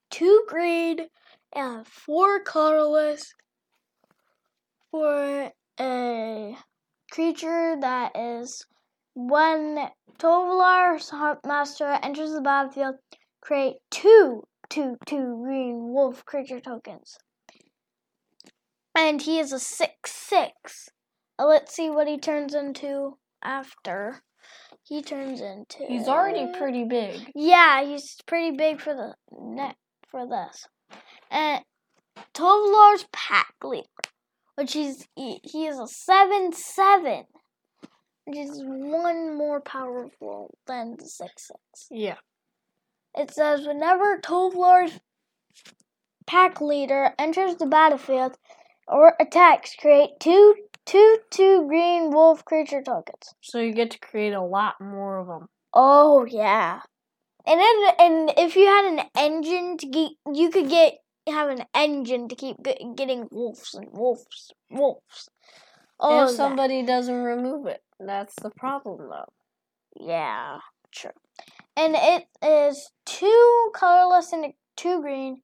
two 0.09 0.43
green 0.47 1.07
and 1.53 1.87
four 1.87 2.41
colorless 2.41 3.33
for 4.91 5.51
a 5.79 6.57
creature 7.11 7.77
that 7.79 8.11
is 8.15 8.65
when 9.13 9.89
Tovolar's 10.17 11.11
Huntmaster 11.11 11.99
enters 12.03 12.33
the 12.33 12.41
battlefield, 12.41 12.95
create 13.41 13.75
two 13.89 14.43
two 14.69 14.97
two 15.05 15.41
green 15.43 15.93
wolf 15.93 16.25
creature 16.25 16.59
tokens. 16.59 17.17
And 18.95 19.21
he 19.21 19.39
is 19.39 19.51
a 19.51 19.59
six 19.59 20.11
six. 20.11 20.89
Uh, 21.37 21.45
Let's 21.45 21.73
see 21.75 21.89
what 21.89 22.07
he 22.07 22.17
turns 22.17 22.53
into 22.55 23.17
after. 23.43 24.21
He 24.83 25.01
turns 25.01 25.41
into 25.41 25.79
He's 25.87 26.07
already 26.07 26.47
pretty 26.57 26.85
big. 26.85 27.31
yeah, 27.35 27.83
he's 27.83 28.17
pretty 28.27 28.55
big 28.55 28.79
for 28.79 28.93
the 28.93 29.15
net 29.31 29.75
for 30.09 30.27
this. 30.27 30.67
And 31.31 31.63
Tovolar's 32.33 33.05
pack 33.11 33.55
leader, 33.63 33.87
which 34.55 34.75
is 34.75 35.07
he, 35.15 35.39
he 35.43 35.65
is 35.65 35.79
a 35.79 35.87
seven 35.87 36.53
seven, 36.53 37.23
which 38.25 38.37
is 38.37 38.61
one 38.63 39.35
more 39.35 39.59
powerful 39.59 40.55
than 40.67 40.95
the 40.99 41.05
six 41.07 41.47
six. 41.47 41.87
Yeah. 41.89 42.17
It 43.17 43.31
says 43.31 43.65
whenever 43.65 44.19
Tovolar's 44.19 44.99
pack 46.27 46.61
leader 46.61 47.13
enters 47.17 47.55
the 47.55 47.65
battlefield 47.65 48.37
or 48.87 49.15
attacks, 49.19 49.75
create 49.75 50.19
two 50.19 50.55
two 50.85 51.17
two 51.31 51.67
green 51.67 52.11
wolf 52.11 52.45
creature 52.45 52.81
tokens. 52.81 53.33
So 53.41 53.59
you 53.59 53.73
get 53.73 53.91
to 53.91 53.99
create 53.99 54.33
a 54.33 54.41
lot 54.41 54.75
more 54.79 55.19
of 55.19 55.27
them. 55.27 55.47
Oh 55.73 56.25
yeah, 56.25 56.81
and 57.45 57.59
then 57.59 57.75
and 57.99 58.33
if 58.37 58.55
you 58.55 58.65
had 58.65 58.85
an 58.85 59.01
engine 59.17 59.77
to 59.77 59.87
get, 59.87 60.11
you 60.33 60.49
could 60.49 60.69
get 60.69 60.95
have 61.27 61.49
an 61.49 61.63
engine 61.73 62.27
to 62.29 62.35
keep 62.35 62.57
getting 62.95 63.27
wolves 63.31 63.73
and 63.73 63.87
wolves, 63.91 64.51
wolves. 64.69 65.29
All 65.99 66.23
if 66.23 66.23
oh, 66.23 66.31
that. 66.31 66.35
somebody 66.35 66.83
doesn't 66.83 67.23
remove 67.23 67.67
it, 67.67 67.81
that's 67.99 68.35
the 68.41 68.51
problem, 68.51 69.09
though. 69.09 69.31
Yeah, 69.99 70.59
true. 70.91 71.11
And 71.77 71.95
it 71.97 72.25
is 72.43 72.91
two 73.05 73.71
colorless 73.73 74.33
and 74.33 74.53
two 74.75 75.01
green. 75.01 75.41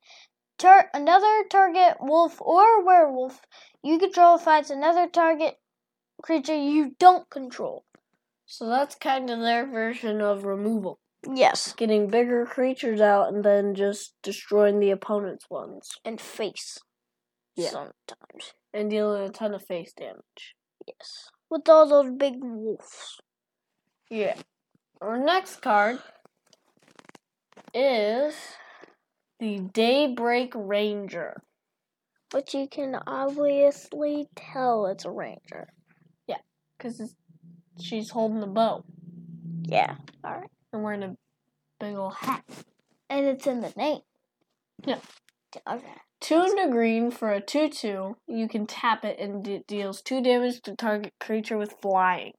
Tar- 0.61 0.91
another 0.93 1.43
target 1.49 1.97
wolf 1.99 2.39
or 2.39 2.83
werewolf 2.85 3.41
you 3.83 3.97
control 3.97 4.37
fights 4.37 4.69
another 4.69 5.07
target 5.07 5.55
creature 6.21 6.55
you 6.55 6.95
don't 6.99 7.27
control. 7.31 7.83
So 8.45 8.67
that's 8.67 8.93
kind 8.93 9.31
of 9.31 9.39
their 9.39 9.65
version 9.65 10.21
of 10.21 10.43
removal. 10.43 10.99
Yes. 11.27 11.73
Getting 11.73 12.09
bigger 12.09 12.45
creatures 12.45 13.01
out 13.01 13.33
and 13.33 13.43
then 13.43 13.73
just 13.73 14.13
destroying 14.21 14.79
the 14.79 14.91
opponent's 14.91 15.49
ones. 15.49 15.93
And 16.05 16.21
face. 16.21 16.77
Yeah. 17.55 17.69
Sometimes. 17.69 18.53
And 18.71 18.91
dealing 18.91 19.23
a 19.23 19.29
ton 19.29 19.55
of 19.55 19.65
face 19.65 19.93
damage. 19.93 20.55
Yes. 20.85 21.29
With 21.49 21.67
all 21.69 21.87
those 21.87 22.11
big 22.15 22.35
wolves. 22.39 23.19
Yeah. 24.11 24.35
Our 25.01 25.17
next 25.17 25.61
card 25.61 25.97
is 27.73 28.35
the 29.41 29.59
Daybreak 29.73 30.53
Ranger. 30.55 31.41
But 32.29 32.53
you 32.53 32.67
can 32.69 32.95
obviously 33.07 34.29
tell 34.35 34.85
it's 34.85 35.03
a 35.03 35.09
ranger. 35.09 35.67
Yeah, 36.27 36.37
because 36.77 37.13
she's 37.79 38.11
holding 38.11 38.39
the 38.39 38.47
bow 38.47 38.85
Yeah. 39.63 39.95
Alright. 40.25 40.49
and 40.71 40.83
wearing 40.83 41.03
a 41.03 41.17
big 41.79 41.95
old 41.95 42.13
hat. 42.13 42.45
And 43.09 43.25
it's 43.25 43.47
in 43.47 43.59
the 43.59 43.73
name. 43.75 44.01
Yeah. 44.85 44.99
Okay. 45.67 45.85
Two 46.21 46.39
and 46.39 46.59
a 46.59 46.71
green 46.71 47.09
for 47.09 47.31
a 47.33 47.41
2 47.41 47.67
2. 47.69 48.15
You 48.27 48.47
can 48.47 48.67
tap 48.67 49.03
it 49.03 49.19
and 49.19 49.45
it 49.47 49.65
deals 49.67 50.01
2 50.03 50.21
damage 50.21 50.61
to 50.61 50.75
target 50.75 51.13
creature 51.19 51.57
with 51.57 51.73
flying. 51.81 52.33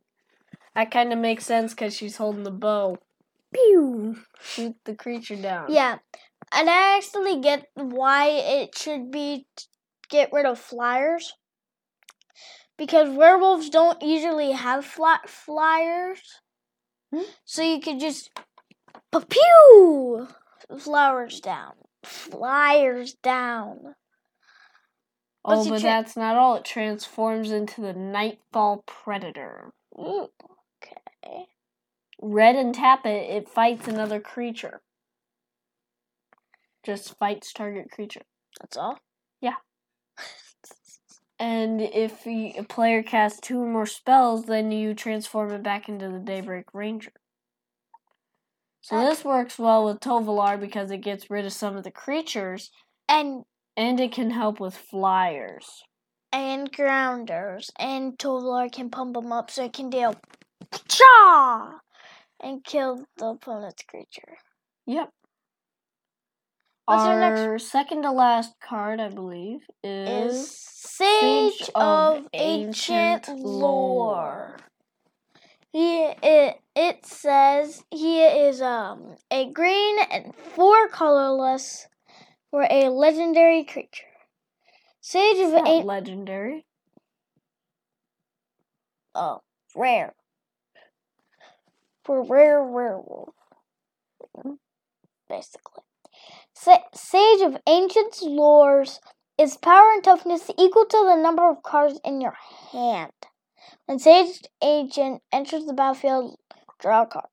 That 0.77 0.91
kind 0.93 1.13
of 1.13 1.19
makes 1.19 1.45
sense 1.45 1.75
because 1.75 1.95
she's 1.95 2.17
holding 2.17 2.45
the 2.45 2.51
bow. 2.53 2.97
Pew! 3.53 4.17
Shoot 4.41 4.77
the 4.85 4.95
creature 4.95 5.37
down. 5.37 5.67
Yeah, 5.69 5.99
and 6.55 6.69
I 6.71 6.97
actually 6.97 7.41
get 7.41 7.67
why 7.75 8.29
it 8.29 8.77
should 8.77 9.11
be 9.11 9.47
get 10.09 10.33
rid 10.33 10.47
of 10.47 10.59
flyers 10.59 11.35
because 12.77 13.09
werewolves 13.17 13.71
don't 13.71 14.03
usually 14.03 14.53
have 14.53 14.85
fly- 14.85 15.21
flyers, 15.27 16.41
Hmm? 17.13 17.23
so 17.45 17.63
you 17.63 17.81
could 17.81 18.01
just 18.01 18.31
pew 19.13 20.29
flowers 20.79 21.41
down, 21.41 21.75
flyers 22.03 23.15
down. 23.15 23.95
Oh, 25.45 25.65
but 25.69 25.81
tra- 25.81 25.91
that's 25.91 26.17
not 26.17 26.37
all. 26.37 26.57
It 26.57 26.65
transforms 26.65 27.51
into 27.51 27.81
the 27.81 27.93
Nightfall 27.93 28.85
Predator. 28.87 29.73
Ooh, 29.99 30.29
okay. 30.83 31.47
Red 32.21 32.57
and 32.57 32.75
tap 32.75 33.05
it, 33.05 33.31
it 33.31 33.49
fights 33.49 33.89
another 33.89 34.21
creature. 34.21 34.81
Just 36.83 37.17
fights 37.19 37.53
target 37.53 37.91
creature. 37.91 38.23
That's 38.61 38.77
all. 38.77 38.99
Yeah. 39.41 39.55
and 41.39 41.81
if 41.81 42.27
a 42.27 42.63
player 42.69 43.03
casts 43.03 43.41
two 43.41 43.61
or 43.63 43.67
more 43.67 43.87
spells, 43.87 44.47
then 44.47 44.73
you 44.73 44.95
transform 44.95 45.53
it 45.53 45.63
back 45.63 45.89
into 45.89 46.09
the 46.09 46.19
Daybreak 46.19 46.67
Ranger. 46.75 47.13
So 48.81 48.97
Okay. 48.97 49.07
this 49.07 49.25
works 49.25 49.59
well 49.59 49.85
with 49.85 50.01
Tovolar 50.01 50.59
because 50.59 50.91
it 50.91 50.99
gets 50.99 51.31
rid 51.31 51.45
of 51.47 51.53
some 51.53 51.77
of 51.77 51.85
the 51.85 51.91
creatures, 51.93 52.71
And 53.09 53.45
and 53.77 54.01
it 54.01 54.13
can 54.13 54.31
help 54.31 54.59
with 54.61 54.77
flyers. 54.77 55.85
and 56.33 56.73
grounders 56.73 57.71
and 57.79 58.19
Tovolar 58.19 58.71
can 58.73 58.91
pump 58.91 59.15
them 59.15 59.33
up 59.33 59.51
so 59.51 59.65
it 59.65 59.73
can 59.73 59.89
deal 59.91 60.15
cha 60.89 61.81
and 62.41 62.65
kill 62.65 63.05
the 63.19 63.27
opponent's 63.27 63.83
creature. 63.85 64.37
Yep. 64.87 65.11
What's 66.87 67.05
our 67.05 67.59
second 67.59 68.03
to 68.03 68.11
last 68.11 68.55
card, 68.61 68.99
I 69.01 69.09
believe, 69.09 69.61
is, 69.85 70.35
is 70.35 70.51
Sage, 70.51 71.59
Sage 71.59 71.71
of, 71.77 72.17
of 72.19 72.29
Ancient, 72.33 73.29
Ancient 73.29 73.39
Lore. 73.39 74.57
He 75.73 76.03
it 76.23 76.61
it 76.75 77.07
says 77.07 77.83
he 77.91 78.23
is 78.25 78.61
um 78.61 79.17
a 79.31 79.51
green 79.51 79.99
and 80.11 80.35
four 80.35 80.89
colorless 80.89 81.87
for 82.51 82.67
a 82.69 82.89
legendary 82.89 83.65
creature. 83.65 84.05
Sage 85.01 85.39
of 85.39 85.55
Ancient 85.55 85.87
legendary. 85.87 86.67
oh 89.15 89.41
rare 89.77 90.15
for 92.05 92.23
rare 92.25 92.63
werewolf 92.63 93.35
basically. 95.29 95.85
Sa- 96.63 96.79
Sage 96.95 97.41
of 97.41 97.57
Ancient 97.67 98.15
Lores 98.23 99.01
is 99.37 99.57
power 99.57 99.91
and 99.95 100.05
toughness 100.05 100.49
equal 100.57 100.87
to 100.87 101.05
the 101.05 101.17
number 101.17 101.51
of 101.51 101.65
cards 101.65 101.99
in 102.05 102.21
your 102.21 102.37
hand. 102.71 103.11
When 103.87 103.99
Sage 103.99 104.43
Agent 104.63 105.23
enters 105.33 105.65
the 105.67 105.73
battlefield, 105.73 106.39
draw 106.79 107.03
a 107.03 107.07
card. 107.07 107.27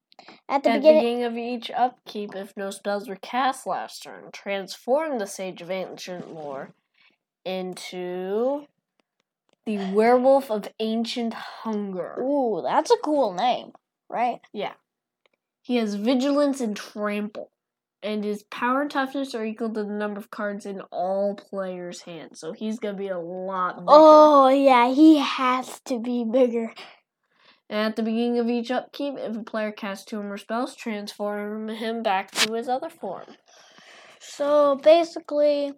At 0.47 0.63
the 0.63 0.71
At 0.71 0.75
beginning, 0.77 1.01
beginning 1.01 1.23
of 1.25 1.37
each 1.37 1.69
upkeep, 1.69 2.35
if 2.35 2.57
no 2.57 2.71
spells 2.71 3.07
were 3.07 3.17
cast 3.17 3.67
last 3.67 4.01
turn, 4.01 4.31
transform 4.33 5.19
the 5.19 5.27
Sage 5.27 5.61
of 5.61 5.69
Ancient 5.69 6.33
Lore 6.33 6.73
into 7.45 8.65
the 9.65 9.93
Werewolf 9.93 10.49
of 10.49 10.69
Ancient 10.79 11.35
Hunger. 11.35 12.15
ooh, 12.19 12.63
that's 12.63 12.89
a 12.89 12.97
cool 13.03 13.33
name, 13.33 13.73
right? 14.09 14.39
Yeah. 14.53 14.73
He 15.61 15.75
has 15.75 15.93
vigilance 15.93 16.61
and 16.61 16.75
trample. 16.75 17.51
And 18.01 18.23
his 18.23 18.43
power 18.43 18.81
and 18.81 18.91
toughness 18.91 19.35
are 19.35 19.43
equal 19.43 19.73
to 19.73 19.83
the 19.83 19.91
number 19.91 20.19
of 20.19 20.31
cards 20.31 20.65
in 20.65 20.81
all 20.91 21.35
players' 21.35 22.01
hands. 22.01 22.39
So 22.39 22.53
he's 22.53 22.79
gonna 22.79 22.97
be 22.97 23.09
a 23.09 23.19
lot 23.19 23.75
bigger. 23.75 23.85
Oh 23.87 24.47
yeah, 24.47 24.89
he 24.93 25.17
has 25.17 25.81
to 25.81 25.99
be 25.99 26.23
bigger. 26.23 26.73
And 27.69 27.79
at 27.79 27.95
the 27.95 28.03
beginning 28.03 28.39
of 28.39 28.49
each 28.49 28.71
upkeep, 28.71 29.15
if 29.17 29.35
a 29.35 29.43
player 29.43 29.71
casts 29.71 30.05
two 30.05 30.19
or 30.19 30.23
more 30.23 30.37
spells, 30.37 30.75
transform 30.75 31.67
him 31.67 32.01
back 32.01 32.31
to 32.31 32.53
his 32.53 32.67
other 32.67 32.89
form. 32.89 33.35
So 34.19 34.79
basically, 34.81 35.73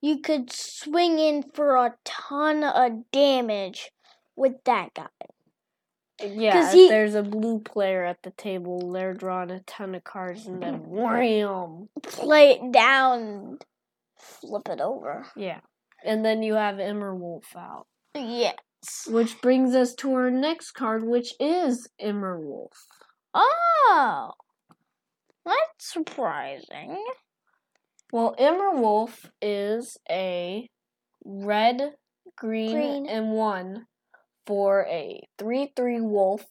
you 0.00 0.20
could 0.20 0.52
swing 0.52 1.18
in 1.18 1.42
for 1.54 1.76
a 1.76 1.94
ton 2.04 2.62
of 2.62 3.10
damage 3.10 3.90
with 4.36 4.62
that 4.64 4.94
guy. 4.94 5.08
Yeah, 6.22 6.66
if 6.68 6.72
he- 6.72 6.88
there's 6.88 7.14
a 7.14 7.22
blue 7.22 7.60
player 7.60 8.04
at 8.04 8.22
the 8.22 8.30
table, 8.32 8.90
they're 8.92 9.14
drawing 9.14 9.50
a 9.50 9.60
ton 9.60 9.94
of 9.94 10.04
cards 10.04 10.46
and 10.46 10.62
then 10.62 10.80
wham! 10.88 11.88
Play 12.02 12.52
it 12.52 12.72
down, 12.72 13.58
flip 14.18 14.68
it 14.68 14.80
over. 14.80 15.26
Yeah. 15.36 15.60
And 16.04 16.24
then 16.24 16.42
you 16.42 16.54
have 16.54 16.76
Immerwolf 16.76 17.54
out. 17.56 17.86
Yes. 18.14 18.54
Which 19.08 19.40
brings 19.42 19.74
us 19.74 19.94
to 19.96 20.12
our 20.14 20.30
next 20.30 20.70
card, 20.72 21.04
which 21.04 21.34
is 21.38 21.88
Immerwolf. 22.02 22.72
Oh, 23.34 24.32
that's 25.44 25.60
surprising. 25.92 27.02
Well, 28.12 28.34
Immerwolf 28.38 29.26
is 29.42 29.96
a 30.10 30.68
red, 31.24 31.94
green, 32.36 32.72
Green. 32.72 33.06
and 33.06 33.32
one 33.32 33.86
for 34.50 34.84
a 34.90 35.22
3 35.38 35.72
3 35.76 36.00
wolf 36.00 36.44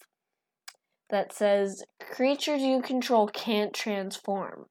that 1.09 1.33
says 1.33 1.83
creatures 1.99 2.61
you 2.61 2.81
control 2.81 3.27
can't 3.27 3.73
transform. 3.73 4.67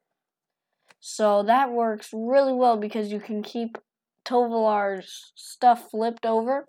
So 0.98 1.42
that 1.42 1.70
works 1.70 2.08
really 2.14 2.54
well 2.54 2.78
because 2.78 3.12
you 3.12 3.20
can 3.20 3.42
keep 3.42 3.76
Tovolar's 4.24 5.32
stuff 5.34 5.90
flipped 5.90 6.24
over 6.24 6.68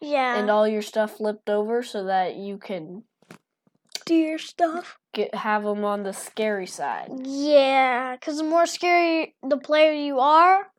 Yeah. 0.00 0.36
and 0.36 0.48
all 0.48 0.68
your 0.68 0.82
stuff 0.82 1.16
flipped 1.16 1.50
over 1.50 1.82
so 1.82 2.04
that 2.04 2.36
you 2.36 2.58
can 2.58 3.02
do 4.06 4.14
your 4.14 4.38
stuff. 4.38 4.98
get 5.12 5.34
have 5.34 5.64
them 5.64 5.84
on 5.84 6.04
the 6.04 6.12
scary 6.12 6.66
side. 6.66 7.08
Yeah, 7.24 8.14
because 8.14 8.36
the 8.36 8.44
more 8.44 8.66
scary 8.66 9.34
the 9.42 9.56
player 9.58 9.92
you 9.92 10.20
are, 10.20 10.70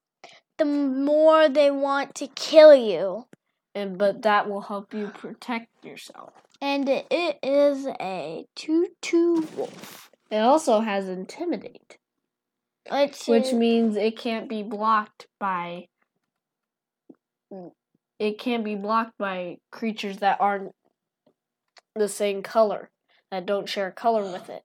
the 0.58 0.66
more 0.66 1.50
they 1.50 1.72
want 1.72 2.16
to 2.16 2.28
kill 2.28 2.74
you. 2.74 3.26
And 3.76 3.98
but 3.98 4.24
that 4.24 4.50
will 4.50 4.62
help 4.62 4.94
you 4.94 5.08
protect 5.08 5.68
yourself. 5.86 6.34
And 6.62 6.90
it 6.90 7.40
is 7.44 7.88
a 8.00 8.46
2 8.56 8.88
2 9.02 9.48
wolf. 9.56 10.12
It 10.32 10.38
also 10.38 10.82
has 10.82 11.08
intimidate. 11.08 11.98
Which, 12.92 13.28
which 13.28 13.54
means 13.54 13.96
it 13.96 14.18
can't 14.18 14.50
be 14.50 14.64
blocked 14.64 15.28
by 15.40 15.88
it 18.20 18.40
can't 18.40 18.64
be 18.64 18.76
blocked 18.76 19.18
by 19.18 19.58
creatures 19.72 20.18
that 20.18 20.38
aren't 20.40 20.74
the 21.96 22.08
same 22.08 22.42
color 22.42 22.90
that 23.32 23.46
don't 23.46 23.70
share 23.70 23.92
color 23.92 24.24
with 24.24 24.50
it 24.50 24.64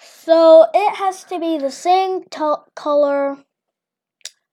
So 0.00 0.66
it 0.72 0.96
has 0.96 1.24
to 1.24 1.38
be 1.40 1.58
the 1.58 1.70
same 1.70 2.24
to- 2.30 2.62
color 2.76 3.38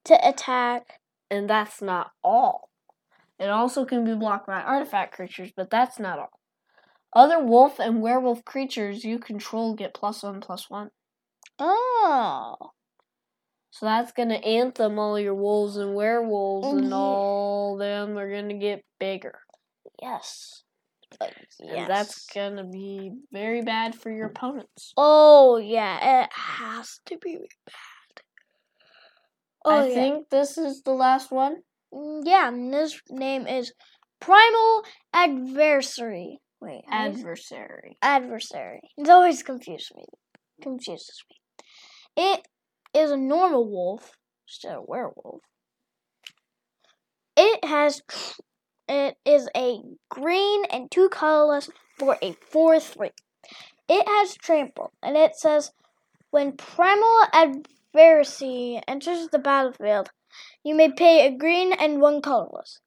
to 0.04 0.28
attack. 0.28 1.00
and 1.30 1.48
that's 1.48 1.80
not 1.80 2.10
all 2.24 2.68
it 3.42 3.48
also 3.50 3.84
can 3.84 4.04
be 4.04 4.14
blocked 4.14 4.46
by 4.46 4.60
artifact 4.60 5.14
creatures 5.14 5.50
but 5.56 5.70
that's 5.70 5.98
not 5.98 6.18
all 6.18 6.40
other 7.14 7.42
wolf 7.44 7.78
and 7.78 8.00
werewolf 8.00 8.44
creatures 8.44 9.04
you 9.04 9.18
control 9.18 9.74
get 9.74 9.94
plus 9.94 10.22
one 10.22 10.40
plus 10.40 10.70
one 10.70 10.90
Oh. 11.58 12.56
so 13.70 13.86
that's 13.86 14.12
gonna 14.12 14.34
anthem 14.36 14.98
all 14.98 15.18
your 15.18 15.34
wolves 15.34 15.76
and 15.76 15.94
werewolves 15.94 16.68
and 16.72 16.88
Yeah. 16.90 16.96
all 16.96 17.76
them 17.76 18.16
are 18.18 18.30
gonna 18.30 18.54
get 18.58 18.84
bigger 18.98 19.38
Yes. 20.00 20.62
Uh, 21.20 21.26
And 21.68 21.90
that's 21.90 22.26
gonna 22.26 22.64
be 22.64 23.12
very 23.30 23.62
bad 23.62 23.94
for 23.94 24.10
your 24.10 24.28
opponents. 24.28 24.92
Oh 24.96 25.58
yeah, 25.58 26.22
it 26.24 26.30
has 26.32 27.00
to 27.06 27.18
be 27.18 27.36
bad. 27.36 28.22
Oh 29.64 29.84
I 29.84 29.88
yeah. 29.88 29.94
think 29.94 30.30
this 30.30 30.58
is 30.58 30.82
the 30.82 30.92
last 30.92 31.30
one. 31.30 31.62
Mm, 31.92 32.22
yeah. 32.24 32.50
This 32.50 33.00
name 33.10 33.46
is 33.46 33.72
Primal 34.20 34.84
Adversary. 35.12 36.38
Wait, 36.60 36.82
Adversary. 36.88 37.98
adversary. 38.00 38.80
It 38.96 39.08
always 39.08 39.42
confuses 39.42 39.90
me. 39.96 40.04
Confuses 40.62 41.22
me. 41.28 41.36
It 42.16 42.46
is 42.94 43.10
a 43.10 43.16
normal 43.16 43.68
wolf 43.68 44.12
instead 44.46 44.76
of 44.76 44.84
werewolf. 44.86 45.42
It 47.36 47.64
has. 47.64 48.02
It 48.88 49.16
is 49.24 49.48
a 49.56 49.78
green 50.08 50.64
and 50.66 50.90
two 50.90 51.08
colorless 51.08 51.68
for 51.98 52.16
a 52.22 52.32
four 52.50 52.78
three. 52.78 53.10
It 53.88 54.06
has 54.06 54.36
trample, 54.36 54.92
and 55.02 55.16
it 55.16 55.34
says 55.36 55.72
when 56.30 56.52
primal 56.52 57.24
adversary 57.32 58.80
enters 58.86 59.28
the 59.28 59.38
battlefield, 59.38 60.10
you 60.64 60.74
may 60.74 60.90
pay 60.90 61.26
a 61.26 61.36
green 61.36 61.72
and 61.72 62.00
one 62.00 62.22
colorless 62.22 62.80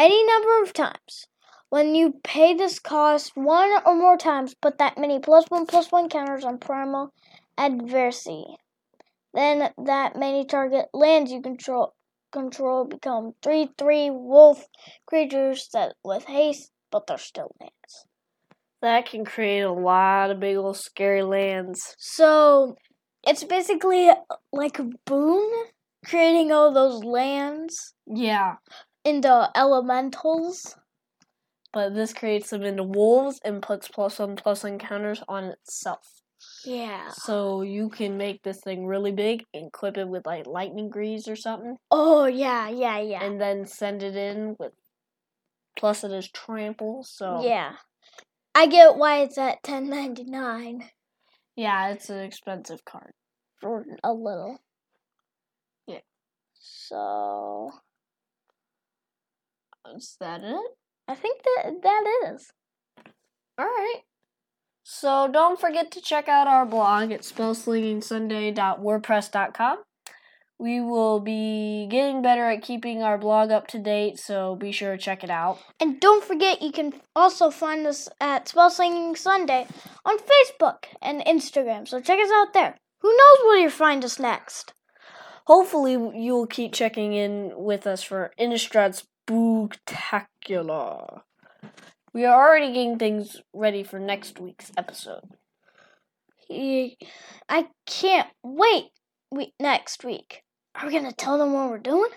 any 0.00 0.24
number 0.24 0.62
of 0.62 0.72
times. 0.72 1.26
When 1.68 1.94
you 1.94 2.14
pay 2.24 2.54
this 2.54 2.78
cost 2.78 3.32
one 3.36 3.70
or 3.84 3.94
more 3.94 4.16
times, 4.16 4.54
put 4.54 4.78
that 4.78 4.98
many 4.98 5.20
plus 5.20 5.44
one 5.48 5.66
plus 5.66 5.92
one 5.92 6.08
counters 6.08 6.44
on 6.44 6.58
primal 6.58 7.12
adversity. 7.58 8.56
Then 9.34 9.70
that 9.84 10.16
many 10.16 10.44
target 10.44 10.86
lands 10.92 11.30
you 11.30 11.42
control 11.42 11.94
control 12.32 12.84
become 12.84 13.34
three 13.42 13.70
three 13.76 14.08
wolf 14.08 14.64
creatures 15.06 15.68
that 15.72 15.94
with 16.02 16.24
haste, 16.24 16.72
but 16.90 17.06
they're 17.06 17.18
still 17.18 17.54
lands. 17.60 18.06
That 18.80 19.06
can 19.06 19.24
create 19.24 19.60
a 19.60 19.72
lot 19.72 20.30
of 20.30 20.40
big 20.40 20.56
old 20.56 20.78
scary 20.78 21.22
lands. 21.22 21.94
So 21.98 22.76
it's 23.22 23.44
basically 23.44 24.10
like 24.52 24.78
a 24.78 24.88
boon, 25.04 25.50
creating 26.04 26.52
all 26.52 26.72
those 26.72 27.02
lands 27.04 27.94
Yeah. 28.06 28.56
into 29.04 29.50
elementals. 29.56 30.76
But 31.72 31.94
this 31.94 32.12
creates 32.12 32.50
them 32.50 32.62
into 32.62 32.82
wolves 32.82 33.40
and 33.44 33.62
puts 33.62 33.86
plus 33.88 34.18
one 34.18 34.36
plus 34.36 34.64
one 34.64 34.78
counters 34.78 35.22
on 35.28 35.44
itself. 35.44 36.20
Yeah. 36.64 37.10
So 37.10 37.62
you 37.62 37.90
can 37.90 38.16
make 38.16 38.42
this 38.42 38.60
thing 38.60 38.86
really 38.86 39.12
big 39.12 39.44
and 39.54 39.68
equip 39.68 39.96
it 39.96 40.08
with 40.08 40.26
like 40.26 40.46
lightning 40.46 40.88
greaves 40.90 41.28
or 41.28 41.36
something. 41.36 41.76
Oh 41.90 42.24
yeah, 42.26 42.68
yeah, 42.68 42.98
yeah. 42.98 43.22
And 43.22 43.40
then 43.40 43.66
send 43.66 44.02
it 44.02 44.16
in 44.16 44.56
with 44.58 44.72
plus 45.78 46.02
it 46.02 46.10
is 46.12 46.28
trample, 46.30 47.04
so 47.04 47.42
Yeah. 47.44 47.76
I 48.54 48.66
get 48.66 48.96
why 48.96 49.18
it's 49.20 49.38
at 49.38 49.62
ten 49.62 49.88
ninety 49.88 50.24
nine 50.24 50.90
yeah, 51.56 51.90
it's 51.90 52.08
an 52.10 52.20
expensive 52.20 52.84
card. 52.86 53.12
for 53.60 53.84
a 54.02 54.12
little. 54.12 54.58
So 56.62 57.70
Is 59.96 60.18
that 60.20 60.42
it? 60.44 60.60
I 61.08 61.14
think 61.14 61.40
that 61.42 61.80
that 61.82 62.04
is. 62.32 62.50
All 63.58 63.64
right. 63.64 64.02
So 64.84 65.26
don't 65.32 65.58
forget 65.58 65.90
to 65.92 66.02
check 66.02 66.28
out 66.28 66.46
our 66.46 66.66
blog 66.66 67.12
at 67.12 67.22
spellslingingsunday.wordpress.com. 67.22 69.78
We 70.58 70.82
will 70.82 71.20
be 71.20 71.86
getting 71.90 72.20
better 72.20 72.44
at 72.44 72.62
keeping 72.62 73.02
our 73.02 73.16
blog 73.16 73.50
up 73.50 73.66
to 73.68 73.78
date, 73.78 74.18
so 74.18 74.56
be 74.56 74.72
sure 74.72 74.94
to 74.94 75.02
check 75.02 75.24
it 75.24 75.30
out. 75.30 75.58
And 75.80 75.98
don't 75.98 76.22
forget, 76.22 76.60
you 76.60 76.70
can 76.70 76.92
also 77.16 77.50
find 77.50 77.86
us 77.86 78.10
at 78.20 78.48
Spell 78.48 78.68
Slinging 78.68 79.16
Sunday 79.16 79.66
on 80.04 80.18
Facebook 80.18 80.84
and 81.00 81.24
Instagram. 81.24 81.88
So 81.88 81.98
check 81.98 82.20
us 82.20 82.30
out 82.30 82.52
there. 82.52 82.76
Who 83.00 83.08
knows 83.08 83.38
where 83.44 83.56
you'll 83.58 83.70
find 83.70 84.04
us 84.04 84.18
next? 84.18 84.74
Hopefully, 85.46 85.92
you'll 85.92 86.46
keep 86.46 86.72
checking 86.72 87.12
in 87.12 87.52
with 87.56 87.86
us 87.86 88.02
for 88.02 88.32
Innistrad 88.38 89.02
Spooktacular. 89.28 91.22
We 92.12 92.24
are 92.24 92.48
already 92.48 92.72
getting 92.72 92.98
things 92.98 93.40
ready 93.54 93.82
for 93.82 93.98
next 93.98 94.40
week's 94.40 94.72
episode. 94.76 95.36
I 96.50 97.68
can't 97.86 98.28
wait 98.42 98.86
we, 99.30 99.54
next 99.60 100.04
week. 100.04 100.42
Are 100.74 100.86
we 100.86 100.92
going 100.92 101.08
to 101.08 101.12
tell 101.12 101.38
them 101.38 101.52
what 101.52 101.70
we're 101.70 101.78
doing? 101.78 102.10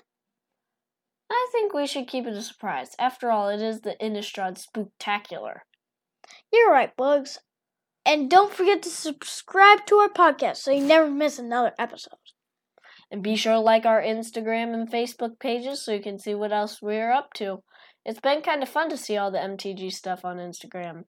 I 1.32 1.48
think 1.52 1.74
we 1.74 1.88
should 1.88 2.08
keep 2.08 2.26
it 2.26 2.34
a 2.34 2.42
surprise. 2.42 2.96
After 3.00 3.32
all, 3.32 3.50
it 3.50 3.62
is 3.62 3.82
the 3.82 3.96
Innistrad 4.02 4.64
Spooktacular. 4.64 5.60
You're 6.52 6.72
right, 6.72 6.96
Bugs. 6.96 7.40
And 8.06 8.30
don't 8.30 8.54
forget 8.54 8.82
to 8.84 8.90
subscribe 8.90 9.86
to 9.88 9.96
our 9.96 10.10
podcast 10.10 10.58
so 10.58 10.72
you 10.72 10.84
never 10.84 11.10
miss 11.10 11.40
another 11.40 11.74
episode. 11.80 12.18
And 13.14 13.22
be 13.22 13.36
sure 13.36 13.54
to 13.54 13.60
like 13.60 13.86
our 13.86 14.02
Instagram 14.02 14.74
and 14.74 14.92
Facebook 14.92 15.40
pages 15.40 15.86
so 15.86 15.92
you 15.94 16.02
can 16.02 16.18
see 16.18 16.34
what 16.34 16.52
else 16.52 16.82
we're 16.82 17.12
up 17.12 17.32
to. 17.36 17.62
It's 18.04 18.20
been 18.20 18.42
kind 18.42 18.64
of 18.64 18.70
fun 18.70 18.90
to 18.90 18.98
see 18.98 19.18
all 19.18 19.30
the 19.30 19.38
MTG 19.38 19.92
stuff 19.92 20.26
on 20.26 20.38
Instagram. 20.38 21.04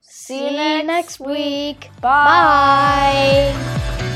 See, 0.00 0.38
see 0.38 0.44
you 0.44 0.56
next, 0.56 0.86
next 0.86 1.20
week. 1.20 1.90
Bye. 2.00 3.52
Bye. 3.52 4.15